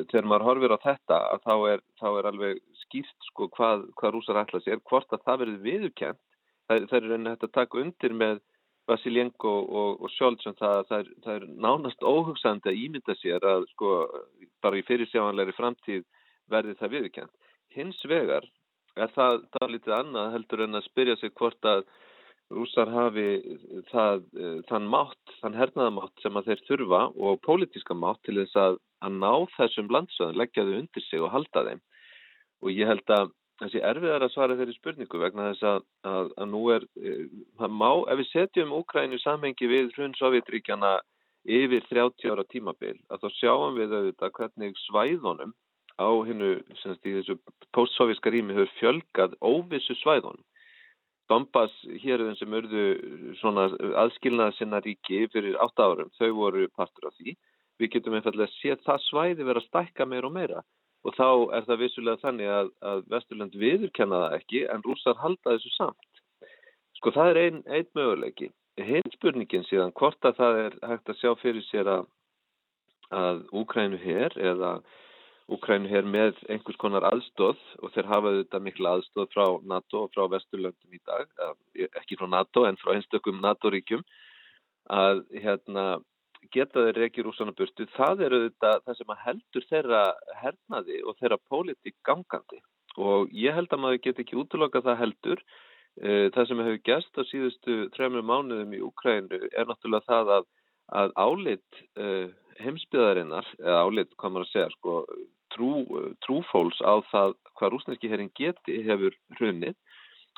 þegar 0.08 0.28
maður 0.30 0.46
horfir 0.48 0.74
á 0.74 0.80
þetta 0.80 1.18
þá 1.44 1.56
er, 1.74 1.82
þá 2.00 2.08
er 2.12 2.30
alveg 2.32 2.62
skýrt 2.86 3.28
sko 3.32 3.50
hvað, 3.52 3.84
hvað 4.00 4.14
rúsar 4.16 4.40
ætla 4.40 4.62
sér, 4.64 4.80
hvort 4.88 5.12
að 5.12 5.26
það 5.28 5.42
verður 5.44 5.64
viðurkjent 5.66 6.22
það, 6.70 6.86
það 6.90 6.98
er 6.98 7.08
rauninni 7.10 7.34
hægt 7.34 7.48
að 7.48 7.56
taka 7.60 7.82
undir 7.82 8.16
með 8.16 8.44
Vasiljenko 8.86 9.50
og, 9.50 10.02
og 10.06 10.12
en 10.22 10.36
um 10.46 10.58
það, 10.60 10.82
það, 10.90 11.00
er, 11.00 11.08
það 11.26 11.36
er 11.36 11.46
nánast 11.66 12.04
óhugsandi 12.06 12.70
að 12.70 12.82
ímynda 12.84 13.16
sér 13.18 13.46
að 13.50 13.66
sko 13.72 13.94
bara 14.62 14.78
í 14.78 14.86
fyrirsjáanleiri 14.86 15.56
framtíð 15.58 16.04
verði 16.54 16.76
það 16.78 16.94
viðkjent. 16.94 17.34
Hins 17.74 18.04
vegar 18.06 18.46
er 18.96 19.10
það, 19.16 19.42
það 19.58 19.74
lítið 19.74 19.96
annað 19.98 20.36
heldur 20.36 20.64
en 20.68 20.78
að 20.78 20.86
spyrja 20.86 21.18
sig 21.18 21.34
hvort 21.34 21.70
að 21.72 21.82
rússar 22.54 22.92
hafi 22.94 23.28
það, 23.92 24.26
uh, 24.38 24.60
þann 24.70 24.90
mátt, 24.92 25.34
þann 25.42 25.58
hernaðamátt 25.58 26.22
sem 26.24 26.38
að 26.38 26.52
þeir 26.52 26.62
þurfa 26.68 27.02
og 27.16 27.42
pólitíska 27.46 27.98
mátt 27.98 28.22
til 28.28 28.38
þess 28.42 28.60
að, 28.62 28.78
að 29.06 29.18
ná 29.24 29.32
þessum 29.56 29.90
landsöðun, 29.96 30.38
leggja 30.42 30.68
þau 30.68 30.76
undir 30.82 31.08
sig 31.08 31.26
og 31.26 31.34
halda 31.34 31.66
þeim. 31.70 31.82
Og 32.64 32.72
ég 32.74 32.92
held 32.92 33.16
að 33.16 33.34
þessi 33.64 33.82
erfiðar 33.88 34.28
að 34.28 34.34
svara 34.36 34.58
þeirri 34.60 34.78
spurningu 34.78 35.20
vegna 35.22 35.50
þess 35.52 35.68
að, 35.72 35.84
að, 36.12 36.32
að 36.38 36.50
nú 36.54 36.64
er, 36.76 36.88
uh, 37.02 37.26
það 37.62 37.76
má, 37.82 37.92
ef 38.14 38.22
við 38.22 38.32
setjum 38.32 38.78
Úkrænu 38.78 39.22
samhengi 39.24 39.72
við 39.72 39.92
hrun 39.98 40.18
Sovjetríkjana 40.20 40.96
yfir 41.46 41.86
30 41.92 42.34
ára 42.34 42.46
tímabil, 42.50 42.98
að 43.10 43.22
þá 43.22 43.40
sjáum 43.40 43.78
við 43.78 43.94
auðvitað 43.94 44.36
hvernig 44.38 44.80
svæðunum 44.86 45.54
á 46.02 46.10
hennu, 46.28 46.58
semst 46.82 47.06
í 47.08 47.14
þessu 47.20 47.38
postsovjíska 47.76 48.34
rými 48.34 48.56
hefur 48.58 48.74
fjölgað 48.80 49.36
óvissu 49.46 49.96
svæðunum. 50.02 50.44
Donbass 51.30 51.74
hérðin 52.04 52.38
sem 52.38 52.56
svona 53.40 53.68
aðskilnaða 54.04 54.56
sinna 54.58 54.82
ríki 54.86 55.26
fyrir 55.34 55.58
8 55.64 55.86
árum, 55.86 56.12
þau 56.20 56.32
voru 56.38 56.68
partur 56.76 57.10
af 57.10 57.16
því. 57.18 57.36
Við 57.82 57.92
getum 57.96 58.16
einfallega 58.16 58.48
að 58.48 58.58
sé 58.60 58.76
það 58.86 59.00
svæði 59.10 59.48
vera 59.48 59.62
að 59.64 59.70
stækka 59.70 60.06
meira 60.08 60.30
og 60.30 60.36
meira 60.36 60.62
og 61.06 61.14
þá 61.14 61.28
er 61.54 61.66
það 61.68 61.82
vissulega 61.84 62.22
þannig 62.24 62.52
að, 62.52 62.70
að 62.82 63.02
Vesturland 63.14 63.58
viðurkenna 63.62 64.22
það 64.24 64.36
ekki 64.40 64.62
en 64.74 64.86
rúsar 64.86 65.18
halda 65.22 65.54
þessu 65.54 65.74
samt. 65.76 66.22
Sko 66.98 67.14
það 67.14 67.32
er 67.32 67.40
einn 67.44 67.60
ein 67.70 67.90
möguleiki. 67.98 68.50
Hinn 68.82 69.14
spurningin 69.14 69.68
síðan 69.70 69.94
hvort 69.96 70.26
að 70.26 70.40
það 70.40 70.62
er 70.64 70.78
hægt 70.90 71.12
að 71.12 71.20
sjá 71.20 71.36
fyrir 71.42 71.66
sér 71.68 71.92
að, 71.92 72.08
að 73.14 73.44
Úkrænu 73.62 74.00
hér 74.02 74.34
eða 74.42 74.72
Úkrænu 75.46 75.90
hér 75.92 76.08
með 76.10 76.40
einhvers 76.50 76.78
konar 76.82 77.06
aðstóð 77.06 77.60
og 77.86 77.92
þeir 77.94 78.08
hafa 78.10 78.32
þetta 78.40 78.62
miklu 78.66 78.88
aðstóð 78.90 79.28
frá 79.34 79.46
NATO 79.70 80.06
og 80.06 80.14
frá 80.16 80.26
Vesturlöndum 80.34 80.96
í 80.98 81.02
dag, 81.06 81.30
ekki 82.02 82.18
frá 82.18 82.26
NATO 82.32 82.64
en 82.66 82.80
frá 82.82 82.96
einstökum 82.96 83.44
NATO-ríkjum 83.44 84.02
að 84.90 85.22
hérna, 85.44 85.84
geta 86.54 86.88
þeir 86.88 87.06
ekki 87.08 87.26
rúsana 87.26 87.54
burtu. 87.58 87.86
Það 87.94 88.24
eru 88.26 88.40
þetta 88.48 88.72
það 88.88 88.98
sem 88.98 89.14
heldur 89.26 89.68
þeirra 89.70 90.02
hernaði 90.42 90.98
og 91.06 91.20
þeirra 91.20 91.40
pólitík 91.50 91.98
gangandi 92.06 92.62
og 92.98 93.30
ég 93.36 93.54
held 93.54 93.74
að 93.74 93.84
maður 93.84 94.02
get 94.08 94.22
ekki 94.24 94.40
útloka 94.40 94.82
það 94.82 95.02
heldur. 95.04 95.46
E, 95.96 96.30
það 96.36 96.48
sem 96.50 96.64
hefur 96.64 96.82
gæst 96.90 97.20
á 97.20 97.24
síðustu 97.30 97.78
trefnum 97.96 98.26
mánuðum 98.28 98.74
í 98.76 98.82
Úkrænu 98.84 99.40
er 99.52 99.70
náttúrulega 99.70 100.10
það 100.10 100.34
að, 100.40 100.50
að 101.02 101.14
álit 101.16 101.82
e, 101.96 102.10
heimsbyðarinnar, 102.60 103.48
eða 103.62 103.80
álit, 103.84 104.12
hvað 104.20 104.34
maður 104.34 104.46
að 104.46 104.52
segja, 104.52 104.68
sko, 104.76 104.98
trú, 105.56 105.72
trúfóls 106.26 106.80
á 106.84 107.00
það 107.12 107.36
hvað 107.56 107.74
rúsneski 107.74 108.12
herrin 108.12 108.32
geti 108.38 108.82
hefur 108.86 109.16
hrunnið. 109.40 109.76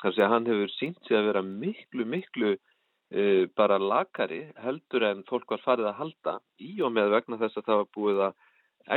Þannig 0.02 0.24
að 0.24 0.32
hann 0.32 0.50
hefur 0.52 0.74
sínt 0.76 0.98
sig 1.06 1.18
að 1.18 1.30
vera 1.32 1.42
miklu, 1.42 2.04
miklu 2.06 2.52
e, 2.54 3.46
bara 3.58 3.80
lakari 3.82 4.44
heldur 4.62 5.06
en 5.08 5.24
fólk 5.30 5.50
var 5.54 5.64
farið 5.64 5.90
að 5.90 5.98
halda 6.02 6.36
í 6.62 6.76
og 6.86 6.94
með 6.94 7.16
vegna 7.16 7.40
þess 7.40 7.58
að 7.58 7.66
það 7.66 7.80
var 7.82 7.90
búið 7.96 8.22
að 8.28 8.36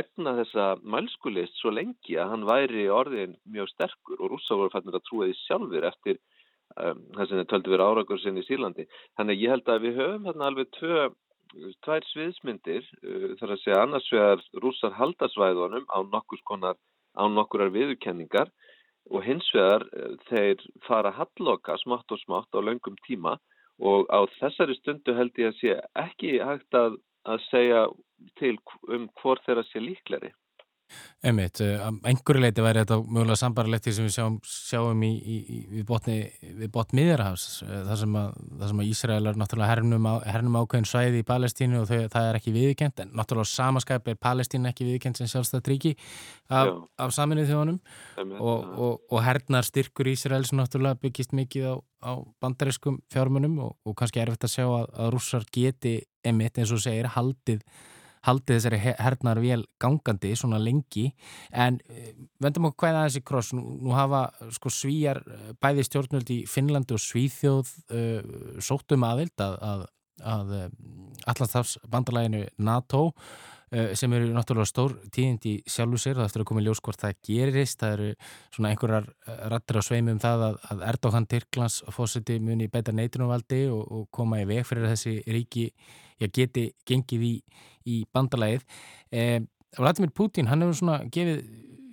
egna 0.02 0.36
þessa 0.38 0.66
mælskulist 0.94 1.58
svo 1.58 1.72
lengi 1.74 2.16
að 2.20 2.30
hann 2.32 2.46
væri 2.48 2.86
orðin 2.92 3.34
mjög 3.44 3.72
sterkur 3.72 4.22
og 4.22 4.32
rúsa 4.32 4.56
voru 4.56 4.72
fannir 4.72 4.96
að 4.96 5.04
trúa 5.08 5.28
því 5.28 5.36
sjálfur 5.42 5.88
eftir 5.88 6.20
um, 6.76 7.02
þess 7.18 7.28
að 7.28 7.40
það 7.40 7.50
töldi 7.50 7.74
verið 7.74 7.90
árakur 7.90 8.22
sinni 8.22 8.44
í 8.44 8.48
Sýrlandi. 8.48 8.86
Þannig 9.18 9.36
að 9.36 9.44
ég 9.44 9.54
held 9.56 9.74
að 9.74 9.84
við 9.86 10.00
höfum 10.00 10.26
þarna 10.28 10.48
alveg 10.48 10.72
tvö 10.78 11.02
tvær 11.84 12.04
sviðsmyndir 12.10 12.84
uh, 13.02 13.32
þar 13.40 13.54
að 13.54 13.62
segja 13.62 13.80
annars 13.82 14.08
vegar 14.12 14.44
rússar 14.64 14.94
haldasvæðunum 14.98 15.86
á 15.88 15.98
nokkur 16.12 16.42
konar 16.48 16.78
á 17.16 17.24
nokkurar 17.28 17.72
viðurkenningar 17.74 18.50
og 19.10 19.24
hins 19.26 19.48
vegar 19.54 19.86
uh, 19.92 20.14
þeir 20.28 20.62
fara 20.86 21.14
halloka 21.16 21.78
smátt 21.82 22.12
og 22.14 22.22
smátt 22.24 22.52
á 22.56 22.60
löngum 22.60 22.98
tíma 23.06 23.38
og 23.82 24.06
á 24.12 24.24
þessari 24.38 24.76
stundu 24.78 25.14
held 25.16 25.38
ég 25.40 25.52
að 25.52 25.58
sé 25.60 25.78
ekki 25.98 26.36
hægt 26.42 26.76
að, 26.78 27.00
að 27.26 27.42
segja 27.48 27.82
til 28.38 28.56
um 28.88 29.08
hvort 29.20 29.42
þeirra 29.46 29.64
sé 29.70 29.82
líkleri. 29.82 30.30
Einmitt, 31.22 31.60
eh, 31.62 31.78
einhverju 32.10 32.40
leiti 32.42 32.62
væri 32.64 32.80
þetta 32.82 32.96
mögulega 33.06 33.38
sambarlegt 33.38 33.84
því 33.86 33.92
sem 33.94 34.06
við 34.08 34.14
sjáum, 34.16 34.38
sjáum 34.42 35.02
í, 35.06 35.10
í, 35.22 35.36
í, 35.38 35.58
við 35.76 35.84
botni, 35.86 36.16
botn 36.74 36.98
miðjarhafs 36.98 37.44
eh, 37.62 37.76
þar 37.86 38.00
sem 38.00 38.16
að, 38.18 38.40
að 38.66 38.82
Ísraelar 38.88 39.38
náttúrulega 39.38 39.70
hernum, 39.70 40.08
á, 40.10 40.14
hernum 40.26 40.58
ákveðin 40.58 40.88
svæði 40.90 41.20
í 41.22 41.26
Palestínu 41.28 41.78
og 41.84 41.86
þau, 41.92 42.08
það 42.10 42.26
er 42.26 42.38
ekki 42.40 42.54
viðkent 42.56 43.04
en 43.04 43.14
náttúrulega 43.14 43.52
samaskæp 43.52 44.10
er 44.10 44.18
Palestínu 44.26 44.72
ekki 44.72 44.88
viðkent 44.88 45.20
sem 45.20 45.30
sjálfstætt 45.30 45.70
ríki 45.70 45.94
af, 46.50 46.74
af 46.98 47.14
saminuð 47.14 47.52
þjónum 47.52 47.78
og, 48.40 48.66
og, 48.74 48.98
og 49.06 49.22
hernar 49.22 49.68
styrkur 49.68 50.10
Ísraels 50.10 50.50
náttúrulega 50.58 50.98
byggist 51.06 51.38
mikið 51.38 51.70
á, 51.70 51.74
á 52.02 52.12
bandariskum 52.42 52.98
fjármunum 53.14 53.60
og, 53.62 53.78
og 53.86 53.94
kannski 54.02 54.24
er 54.24 54.34
eftir 54.34 54.50
að 54.50 54.56
sjá 54.58 54.66
að, 54.66 54.90
að 54.90 55.14
rússar 55.14 55.46
geti 55.54 56.00
emitt 56.26 56.58
eins 56.58 56.74
og 56.74 56.82
segir 56.82 57.12
haldið 57.14 57.62
haldið 58.26 58.58
þessari 58.58 58.80
hernar 59.02 59.40
vel 59.42 59.62
gangandi 59.82 60.32
svona 60.38 60.60
lengi. 60.62 61.08
En 61.50 61.80
eh, 61.90 62.12
vendum 62.42 62.70
okkur 62.70 62.88
hvaða 62.88 63.06
þessi 63.08 63.24
kross. 63.26 63.52
Nú, 63.56 63.78
nú 63.82 63.94
hafa 63.96 64.26
sko 64.54 64.72
svíjar 64.72 65.22
eh, 65.26 65.48
bæði 65.62 65.86
stjórnvöld 65.88 66.34
í 66.34 66.42
Finnlandi 66.50 66.96
og 66.96 67.02
Svíþjóð 67.02 67.72
uh, 67.94 68.36
sóttum 68.62 69.04
aðild 69.06 69.42
að, 69.42 69.56
að, 69.66 69.82
að 70.34 70.52
allastafs 71.30 71.76
bandalæginu 71.90 72.44
NATO 72.62 73.08
uh, 73.10 73.90
sem 73.98 74.14
eru 74.14 74.30
náttúrulega 74.36 74.70
stór 74.70 74.94
tíðind 75.14 75.48
í 75.50 75.56
sjálfu 75.66 75.98
sér. 76.02 76.20
Það 76.20 76.28
eftir 76.30 76.44
að 76.44 76.48
koma 76.52 76.62
í 76.62 76.66
ljós 76.68 76.82
hvort 76.84 77.02
það 77.02 77.18
gerist. 77.26 77.80
Það 77.82 77.96
eru 77.96 78.12
svona 78.54 78.72
einhverjar 78.72 79.10
rættir 79.54 79.80
á 79.80 79.82
sveimi 79.88 80.14
um 80.14 80.22
það 80.22 80.46
að, 80.50 80.62
að 80.70 80.86
Erdogan 80.92 81.28
Tyrklands 81.34 81.82
fósiti 81.94 82.38
muni 82.42 82.70
beita 82.70 82.94
neitunumvaldi 82.94 83.64
og, 83.72 83.82
og 83.82 84.08
koma 84.14 84.42
í 84.44 84.48
veg 84.50 84.66
fyrir 84.68 84.90
þessi 84.92 85.18
ríki 85.26 85.68
já, 86.22 86.30
geti 86.40 86.68
gengið 86.88 87.26
í, 87.28 87.34
í 87.88 87.98
bandalægið. 88.14 88.64
Eh, 89.12 89.40
Vladimir 89.78 90.12
Putin, 90.14 90.48
hann 90.50 90.64
hefur 90.64 90.78
svona 90.78 90.98
gefið, 91.12 91.42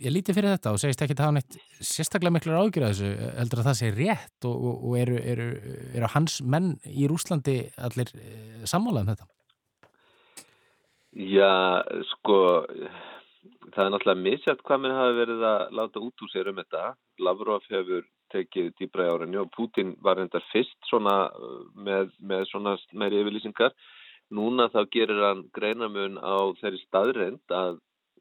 ég 0.04 0.14
líti 0.16 0.36
fyrir 0.36 0.56
þetta 0.56 0.74
og 0.76 0.80
segist 0.82 1.02
ekki 1.04 1.16
að 1.18 1.26
hafa 1.26 1.36
neitt 1.38 1.58
sérstaklega 1.80 2.36
miklu 2.36 2.56
ágjur 2.56 2.86
að 2.88 2.94
þessu, 2.94 3.32
heldur 3.40 3.62
að 3.62 3.70
það 3.70 3.78
sé 3.80 3.92
rétt 3.96 4.48
og, 4.48 4.56
og, 4.56 4.86
og 4.90 4.96
eru, 5.00 5.20
eru, 5.34 5.50
eru 5.96 6.14
hans 6.16 6.40
menn 6.44 6.74
í 6.88 7.10
Rúslandi 7.12 7.60
allir 7.90 8.14
eh, 8.16 8.64
sammálað 8.70 9.06
um 9.06 9.14
þetta? 9.14 9.30
Já, 11.20 11.82
sko, 12.12 12.38
það 13.74 13.84
er 13.86 13.92
náttúrulega 13.96 14.24
misjátt 14.24 14.64
hvað 14.68 14.84
minn 14.84 14.96
hafi 14.96 15.16
verið 15.18 15.46
að 15.50 15.62
láta 15.80 16.04
út 16.06 16.24
úr 16.24 16.32
sér 16.32 16.52
um 16.52 16.60
þetta. 16.62 16.94
Lavrov 17.26 17.66
hefur 17.72 18.06
tekið 18.34 18.74
dýbra 18.78 19.08
í 19.08 19.14
áraðinu 19.14 19.42
og 19.42 19.50
Putin 19.56 19.96
var 20.06 20.22
hendar 20.22 20.44
fyrst 20.52 20.78
svona 20.90 21.16
með, 21.74 22.12
með 22.22 22.46
svona 22.52 22.76
meiri 22.94 23.24
yfirlýsingar 23.24 23.74
Núna 24.30 24.68
þá 24.70 24.82
gerir 24.94 25.22
hann 25.26 25.46
greinamun 25.58 26.20
á 26.22 26.54
þeirri 26.60 26.80
staðrind 26.84 27.54
að, 27.56 27.80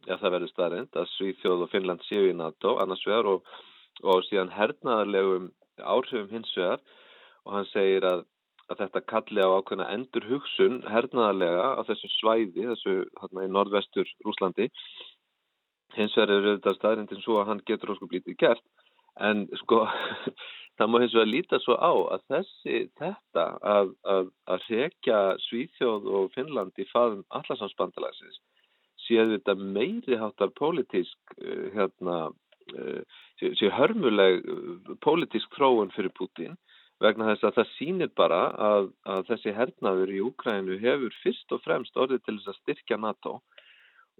já 0.09 0.15
það 0.17 0.33
verður 0.35 0.53
staðrind, 0.53 0.91
að 0.97 1.11
Svíþjóð 1.15 1.65
og 1.67 1.71
Finnland 1.73 2.07
séu 2.07 2.31
í 2.31 2.37
NATO 2.37 2.79
annars 2.81 3.05
vegar 3.05 3.29
og, 3.35 3.51
og 4.01 4.25
síðan 4.29 4.55
hernaðarlegum 4.55 5.51
áhrifum 5.85 6.33
hins 6.33 6.55
vegar 6.57 6.81
og 7.45 7.59
hann 7.59 7.69
segir 7.75 8.07
að, 8.09 8.25
að 8.73 8.81
þetta 8.85 9.05
kalli 9.13 9.45
á 9.45 9.49
ákveðna 9.59 9.91
endur 9.99 10.29
hugsun 10.31 10.81
hernaðarlega 10.89 11.69
á 11.77 11.81
þessu 11.91 12.11
svæði, 12.17 12.67
þessu 12.73 12.97
hérna 13.21 13.45
í 13.45 13.53
norðvestur 13.53 14.09
Rúslandi. 14.25 14.71
Hins 15.97 16.17
vegar 16.17 16.39
er 16.39 16.51
þetta 16.55 16.77
staðrindin 16.79 17.25
svo 17.25 17.43
að 17.43 17.53
hann 17.53 17.65
getur 17.69 17.93
óskup 17.93 18.17
lítið 18.17 18.41
gert 18.41 18.65
en 19.21 19.45
sko 19.61 19.85
Það 20.79 20.91
má 20.91 21.01
hins 21.03 21.15
vegar 21.17 21.31
líta 21.33 21.59
svo 21.63 21.75
á 21.75 21.93
að 22.15 22.27
þessi, 22.31 22.77
þetta 23.01 23.47
að, 23.67 23.89
að, 24.15 24.29
að 24.47 24.67
rekja 24.71 25.23
Svíþjóð 25.49 26.07
og 26.19 26.29
Finnland 26.37 26.79
í 26.79 26.87
faðum 26.93 27.25
allarsvansbandalagsins 27.35 28.39
séu 29.09 29.27
þetta 29.33 29.55
meiri 29.59 30.19
hátar 30.21 30.53
pólitísk, 30.59 31.35
uh, 31.41 31.67
hérna, 31.75 32.17
uh, 32.75 33.21
séu 33.41 33.71
hörmuleg 33.75 34.45
uh, 34.45 34.95
pólitísk 35.05 35.55
þróun 35.57 35.95
fyrir 35.95 36.15
Putin 36.15 36.59
vegna 37.03 37.31
þess 37.31 37.47
að 37.47 37.59
það 37.59 37.73
sýnir 37.77 38.11
bara 38.19 38.41
að, 38.69 38.91
að 39.07 39.29
þessi 39.31 39.55
hernaður 39.55 40.15
í 40.15 40.23
Úkrænu 40.27 40.79
hefur 40.83 41.15
fyrst 41.23 41.55
og 41.55 41.63
fremst 41.63 41.99
orðið 41.99 42.25
til 42.27 42.37
þess 42.39 42.53
að 42.53 42.61
styrkja 42.63 42.99
NATO 43.03 43.39
og, 43.39 43.58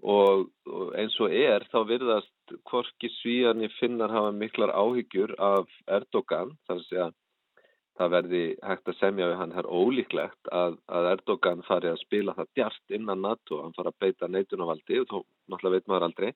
og 0.03 0.93
eins 0.97 1.15
og 1.19 1.33
er 1.35 1.65
þá 1.71 1.79
virðast 1.87 2.53
hvorki 2.69 3.09
svíjarni 3.19 3.69
finnar 3.79 4.13
hafa 4.13 4.31
miklar 4.31 4.71
áhyggjur 4.71 5.35
af 5.37 5.67
Erdogan 5.87 6.55
þar 6.67 6.77
að 6.77 6.85
segja 6.87 7.09
það 7.99 8.13
verði 8.13 8.43
hægt 8.63 8.87
að 8.87 8.99
semja 8.99 9.27
við 9.27 9.39
hann 9.41 9.55
hér 9.57 9.67
ólíklegt 9.67 10.51
að, 10.55 10.77
að 10.87 11.09
Erdogan 11.13 11.65
fari 11.67 11.91
að 11.91 11.99
spila 12.05 12.35
það 12.37 12.53
djart 12.55 12.95
innan 12.95 13.25
NATO 13.25 13.59
hann 13.63 13.75
fari 13.75 13.91
að 13.91 13.99
beita 14.05 14.31
neitunarvaldi 14.31 15.01
og 15.01 15.09
þá 15.09 15.17
náttúrulega 15.51 15.75
veit 15.75 15.91
maður 15.91 16.07
aldrei. 16.07 16.29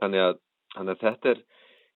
Þannig 0.00 0.24
að, 0.24 0.40
þannig 0.76 0.94
að 0.94 1.04
þetta 1.04 1.32
er 1.34 1.44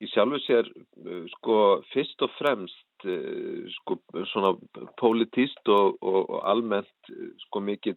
í 0.00 0.10
sjálfu 0.12 0.40
sér 0.44 0.68
uh, 0.68 1.24
sko 1.36 1.56
fyrst 1.94 2.26
og 2.26 2.36
fremst 2.36 3.08
uh, 3.08 3.72
sko 3.78 3.98
svona 4.34 4.52
politíst 5.00 5.72
og, 5.72 5.96
og, 6.04 6.20
og 6.26 6.44
almennt 6.52 7.12
uh, 7.12 7.28
sko 7.46 7.64
mikill 7.64 7.96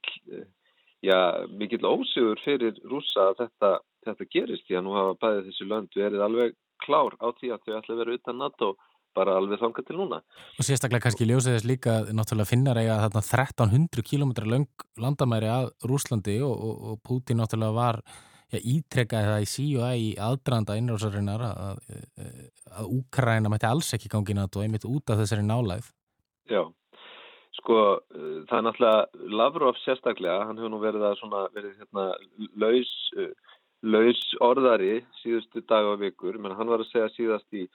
já, 1.03 1.19
mikill 1.51 1.85
ósigur 1.87 2.41
fyrir 2.43 2.79
rúsa 2.87 3.29
að 3.31 3.43
þetta, 3.43 3.71
þetta 4.07 4.29
gerist 4.35 4.65
því 4.67 4.79
að 4.79 4.85
nú 4.87 4.97
hafa 4.97 5.19
bæðið 5.25 5.45
þessi 5.49 5.69
lönd 5.69 5.99
verið 5.99 6.25
alveg 6.25 6.57
klár 6.83 7.15
á 7.19 7.27
því 7.37 7.53
að 7.53 7.63
þau 7.63 7.77
ætla 7.77 7.95
að 7.95 8.01
vera 8.03 8.17
utan 8.17 8.41
NATO 8.41 8.73
bara 9.13 9.37
alveg 9.37 9.61
þanga 9.61 9.85
til 9.85 9.95
núna. 9.99 10.19
Og 10.57 10.65
sérstaklega 10.65 11.05
kannski 11.05 11.27
ljósið 11.29 11.57
þess 11.57 11.69
líka 11.69 11.95
náttúrulega 12.09 12.49
finnar 12.49 12.79
eiga 12.81 12.99
þarna 13.03 13.21
1300 13.21 14.05
km 14.09 14.33
lang 14.49 14.85
landamæri 14.99 15.49
að 15.53 15.71
Rúslandi 15.89 16.39
og, 16.45 16.53
og, 16.53 16.85
og 16.91 17.01
Putin 17.05 17.41
náttúrulega 17.41 17.77
var 17.77 18.01
já, 18.49 18.59
ítrekkaði 18.59 19.29
það 19.31 19.45
í 19.45 19.49
sí 19.53 19.67
og 19.77 19.87
að 19.87 20.05
í 20.05 20.07
aðdraðanda 20.27 20.77
innrásarinnar 20.81 21.45
að, 21.49 21.83
að 22.73 22.93
Úkræna 22.97 23.53
mætti 23.53 23.69
alls 23.69 23.93
ekki 23.97 24.11
gangi 24.13 24.37
nátt 24.37 24.57
og 24.57 24.65
einmitt 24.65 24.89
út 24.89 25.13
af 25.13 25.21
þessari 25.21 25.45
nálægð. 25.45 25.91
Já, 26.49 26.63
sko 27.59 27.79
það 28.49 28.59
er 28.59 28.65
náttúrulega 28.67 29.33
Lavrov 29.39 29.79
sérstaklega, 29.81 30.45
hann 30.47 30.59
hefur 30.59 30.71
nú 30.73 30.79
verið 30.83 31.07
að 31.07 31.17
svona 31.19 31.41
verið 31.55 31.81
hérna 31.81 32.05
laus 32.59 32.93
laus 33.83 34.21
orðari 34.39 35.01
síðustu 35.19 35.63
dag 35.67 35.85
og 35.91 35.99
vikur, 35.99 36.37
menn 36.39 36.55
hann 36.55 36.71
var 36.71 36.83
að 36.83 36.89
segja 36.91 37.09
síðast 37.17 37.57
í, 37.59 37.65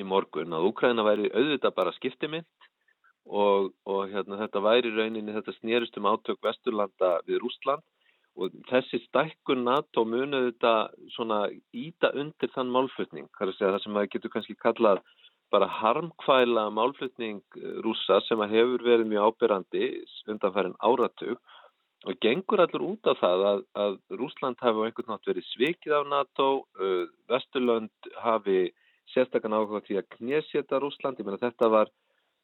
í 0.00 0.06
morgun 0.06 0.56
að 0.56 0.70
Úkræna 0.70 1.04
væri 1.04 1.28
auðvitað 1.34 1.76
bara 1.76 1.92
skiptimind 1.98 2.48
og, 3.28 3.70
og 3.84 4.08
hérna, 4.08 4.38
þetta 4.40 4.64
væri 4.64 4.92
rauninni 4.94 5.36
þetta 5.36 5.56
snýrist 5.58 5.98
um 6.00 6.08
átök 6.08 6.40
Vesturlanda 6.46 7.18
við 7.28 7.42
Rúsland 7.44 7.84
og 8.40 8.54
þessi 8.70 9.02
stækkun 9.04 9.66
NATO 9.66 10.06
munið 10.08 10.48
þetta 10.48 10.74
svona 11.12 11.42
íta 11.76 12.14
undir 12.16 12.52
þann 12.54 12.72
málflutning, 12.72 13.28
það 13.36 13.56
sem 13.60 13.92
maður 13.92 14.14
getur 14.14 14.32
kannski 14.32 14.56
kallað 14.56 15.04
bara 15.50 15.68
harmkvæla 15.80 16.68
málflutning 16.74 17.40
rúsa 17.84 18.20
sem 18.26 18.40
að 18.42 18.54
hefur 18.56 18.84
verið 18.86 19.10
mjög 19.10 19.30
ábyrrandi 19.30 19.88
undanfærin 20.30 20.78
áratug. 20.78 21.40
Og 22.08 22.16
gengur 22.24 22.62
allur 22.64 22.84
út 22.94 23.08
af 23.12 23.18
það 23.20 23.42
að, 23.44 23.58
að 23.84 23.96
Rúsland 24.16 24.62
hafi 24.64 24.80
á 24.80 24.84
einhvern 24.86 25.10
nátt 25.12 25.26
verið 25.28 25.44
svikið 25.50 25.96
af 25.98 26.06
NATO, 26.08 26.46
uh, 26.80 27.02
Vesturlönd 27.28 28.12
hafi 28.24 28.70
sérstakann 29.12 29.56
áhuga 29.56 29.82
því 29.84 29.98
að 30.00 30.08
knésjeta 30.16 30.80
Rúsland, 30.80 31.20
ég 31.20 31.28
meina 31.28 31.42
þetta 31.42 31.68
var, 31.68 31.92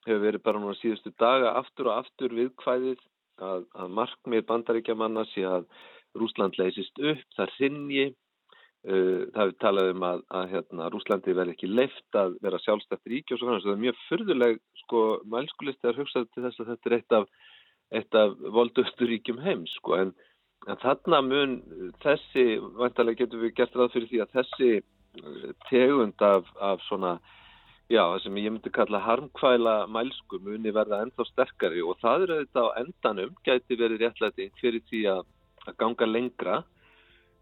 hefur 0.05 0.25
verið 0.27 0.45
bara 0.45 0.61
núna 0.61 0.77
síðustu 0.77 1.15
daga 1.17 1.55
aftur 1.63 1.89
og 1.89 2.03
aftur 2.03 2.37
viðkvæðið 2.37 3.01
að, 3.41 3.65
að 3.81 3.97
markmið 3.97 4.45
bandaríkja 4.51 4.99
manna 4.99 5.25
sé 5.33 5.47
að 5.49 5.65
Rúsland 6.17 6.61
leysist 6.61 7.01
upp, 7.01 7.25
það 7.39 7.57
rinji, 7.57 8.07
uh, 8.13 8.26
það 8.87 9.41
hefur 9.41 9.57
talað 9.63 9.91
um 9.91 10.07
að, 10.07 10.21
að 10.39 10.49
hérna, 10.55 10.89
Rúslandi 10.93 11.35
verði 11.35 11.57
ekki 11.57 11.69
leift 11.73 12.19
að 12.19 12.37
vera 12.45 12.61
sjálfstætt 12.63 13.11
ríki 13.11 13.35
og 13.35 13.41
svo 13.41 13.49
kannar, 13.49 13.65
það 13.65 13.73
er 13.73 13.85
mjög 13.85 14.01
fyrðuleg 14.07 14.61
sko 14.85 15.03
mælskulist 15.33 15.89
að 15.89 16.03
hugsa 16.03 16.23
til 16.31 16.45
þess 16.45 16.63
að 16.63 16.71
þetta 16.73 16.91
er 16.91 16.97
eitt 17.01 17.17
af 17.19 17.31
eitt 17.95 18.19
af 18.19 18.35
voldusturíkjum 18.55 19.41
heims 19.43 19.75
sko. 19.79 19.97
En, 20.01 20.13
en 20.67 20.79
þarna 20.83 21.23
mun 21.23 21.57
þessi, 22.03 22.59
vantarlega 22.79 23.25
getur 23.25 23.45
við 23.45 23.57
gert 23.61 23.77
ráð 23.79 23.95
fyrir 23.95 24.13
því 24.13 24.23
að 24.25 24.37
þessi 24.41 24.71
eh, 24.77 25.51
tegund 25.71 26.27
af, 26.27 26.49
af 26.61 26.83
svona 26.89 27.17
já, 27.93 28.03
sem 28.23 28.39
ég 28.43 28.51
myndi 28.51 28.73
kalla 28.75 29.03
harmkvæla 29.05 29.77
mælsku 29.95 30.41
muni 30.43 30.75
verða 30.75 31.05
ennþá 31.05 31.29
sterkari. 31.31 31.83
Og 31.83 31.99
það 32.03 32.27
eru 32.27 32.41
þetta 32.43 32.67
á 32.67 32.69
endanum 32.83 33.37
gæti 33.47 33.79
verið 33.79 34.03
réttlæti 34.03 34.51
fyrir 34.63 34.83
því 34.91 35.05
að, 35.15 35.23
að 35.67 35.79
ganga 35.83 36.11
lengra 36.11 36.63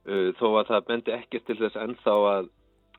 þó 0.04 0.46
að 0.60 0.68
það 0.68 0.86
bendi 0.90 1.16
ekkert 1.16 1.46
til 1.48 1.58
þess 1.62 1.80
ennþá 1.80 2.14
að 2.34 2.52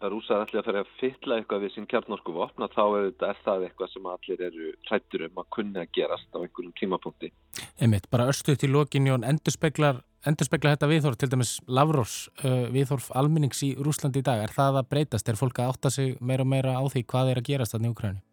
að 0.04 0.12
rúsar 0.12 0.44
allir 0.44 0.60
að 0.60 0.68
fara 0.68 0.82
að 0.84 0.92
fylla 1.00 1.38
eitthvað 1.40 1.64
við 1.64 1.74
sín 1.76 1.88
kjarnorku 1.92 2.34
vopna 2.36 2.68
þá 2.74 2.84
er, 3.00 3.08
það 3.46 3.66
eitthvað 3.68 3.92
sem 3.94 4.10
allir 4.12 4.44
eru 4.50 4.72
hrættur 4.90 5.26
um 5.30 5.42
að 5.42 5.50
kunna 5.56 5.86
gerast 5.96 6.36
á 6.36 6.40
einhverjum 6.42 6.76
tímapunkti. 6.80 7.32
Einmitt, 7.80 8.10
bara 8.12 8.28
örstuðt 8.32 8.68
í 8.68 8.72
lokin 8.72 9.08
Jón, 9.10 9.26
endurspeglar, 9.28 10.02
endurspeglar 10.28 10.76
þetta 10.76 10.92
viðhorf, 10.92 11.20
til 11.22 11.32
dæmis 11.32 11.56
Lavros 11.68 12.18
uh, 12.44 12.68
viðhorf 12.76 13.10
alminnings 13.16 13.64
í 13.66 13.74
Rúslandi 13.80 14.24
í 14.24 14.28
dag, 14.28 14.44
er 14.44 14.56
það 14.56 14.82
að 14.82 14.94
breytast? 14.94 15.32
Er 15.32 15.40
fólk 15.40 15.62
að 15.62 15.76
átta 15.76 15.94
sig 15.94 16.16
meira 16.20 16.46
og 16.46 16.52
meira 16.52 16.76
á 16.76 16.84
því 16.84 17.06
hvað 17.08 17.32
er 17.34 17.44
að 17.44 17.52
gerast 17.54 17.78
þarna 17.78 17.92
í 17.92 17.96
Ukræni? 17.96 18.26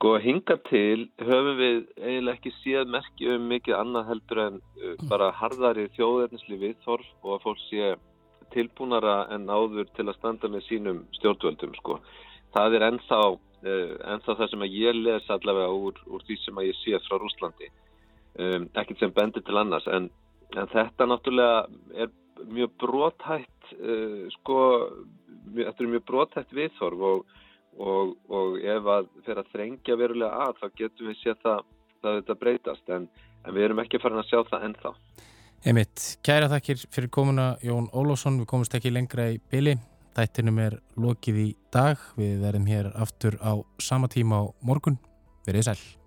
Sko 0.00 0.14
hinga 0.16 0.54
til 0.64 1.02
höfum 1.20 1.58
við 1.58 1.80
eiginlega 2.00 2.38
ekki 2.38 2.50
séð 2.62 2.86
merki 2.88 3.26
um 3.34 3.42
mikið 3.50 3.74
annað 3.76 4.06
heldur 4.08 4.38
en 4.46 4.54
uh, 4.56 4.92
bara 5.10 5.26
harðari 5.36 5.82
þjóðverðnisli 5.98 6.56
viðhorf 6.62 7.10
og 7.20 7.34
að 7.34 7.42
fólk 7.42 7.58
sé 7.66 7.90
tilbúnara 8.54 9.26
en 9.36 9.44
áður 9.52 9.90
til 9.98 10.06
að 10.06 10.16
standa 10.16 10.48
með 10.48 10.64
sínum 10.70 11.02
stjórnvöldum 11.18 11.74
sko. 11.76 11.98
Það 12.56 12.78
er 12.78 12.86
ennþá, 12.86 13.18
uh, 13.36 13.92
ennþá 14.14 14.38
það 14.38 14.50
sem 14.54 14.64
ég 14.70 14.96
les 15.02 15.28
allavega 15.36 15.76
úr, 15.82 16.00
úr 16.08 16.24
því 16.24 16.38
sem 16.46 16.62
ég 16.64 16.80
sé 16.80 17.02
frá 17.04 17.18
Rúslandi. 17.20 17.68
Um, 18.40 18.70
ekkert 18.80 19.04
sem 19.04 19.12
bendir 19.12 19.44
til 19.44 19.60
annars 19.60 19.90
en, 19.92 20.08
en 20.56 20.72
þetta 20.72 21.10
náttúrulega 21.10 21.60
er 22.06 22.48
mjög 22.48 22.72
brotætt 22.86 23.76
uh, 23.76 24.24
sko, 24.38 24.64
mjög, 25.44 25.74
þetta 25.74 25.84
er 25.84 25.94
mjög 25.98 26.08
brotætt 26.08 26.56
viðþorf 26.56 27.06
og, 27.12 27.38
og, 27.78 28.16
og 28.28 28.56
ef 28.60 28.88
að 28.94 29.10
fyrir 29.26 29.42
að 29.42 29.52
þrengja 29.54 29.98
verulega 30.00 30.46
að 30.46 30.56
þá 30.60 30.66
getum 30.82 31.10
við 31.10 31.20
séð 31.20 31.42
það 31.44 31.60
að 32.00 32.16
þetta 32.20 32.38
breytast 32.40 32.94
en, 32.96 33.06
en 33.44 33.56
við 33.56 33.66
erum 33.68 33.82
ekki 33.84 34.00
farin 34.02 34.22
að 34.22 34.30
sjá 34.30 34.40
það 34.48 34.66
ennþá. 34.70 34.94
Emit, 35.70 36.04
kæra 36.24 36.48
þakkir 36.48 36.82
fyrir 36.88 37.12
komuna 37.12 37.52
Jón 37.64 37.90
Ólásson, 37.92 38.40
við 38.40 38.48
komumst 38.48 38.76
ekki 38.78 38.94
lengra 38.94 39.28
í 39.34 39.38
byli, 39.52 39.76
þættinum 40.16 40.60
er 40.64 40.80
lokið 40.96 41.44
í 41.44 41.48
dag, 41.74 42.00
við 42.16 42.40
verðum 42.46 42.68
hér 42.72 42.92
aftur 42.96 43.36
á 43.44 43.60
sama 43.76 44.08
tíma 44.08 44.40
á 44.40 44.44
morgun, 44.64 44.96
verið 45.44 45.68
sæl. 45.68 45.99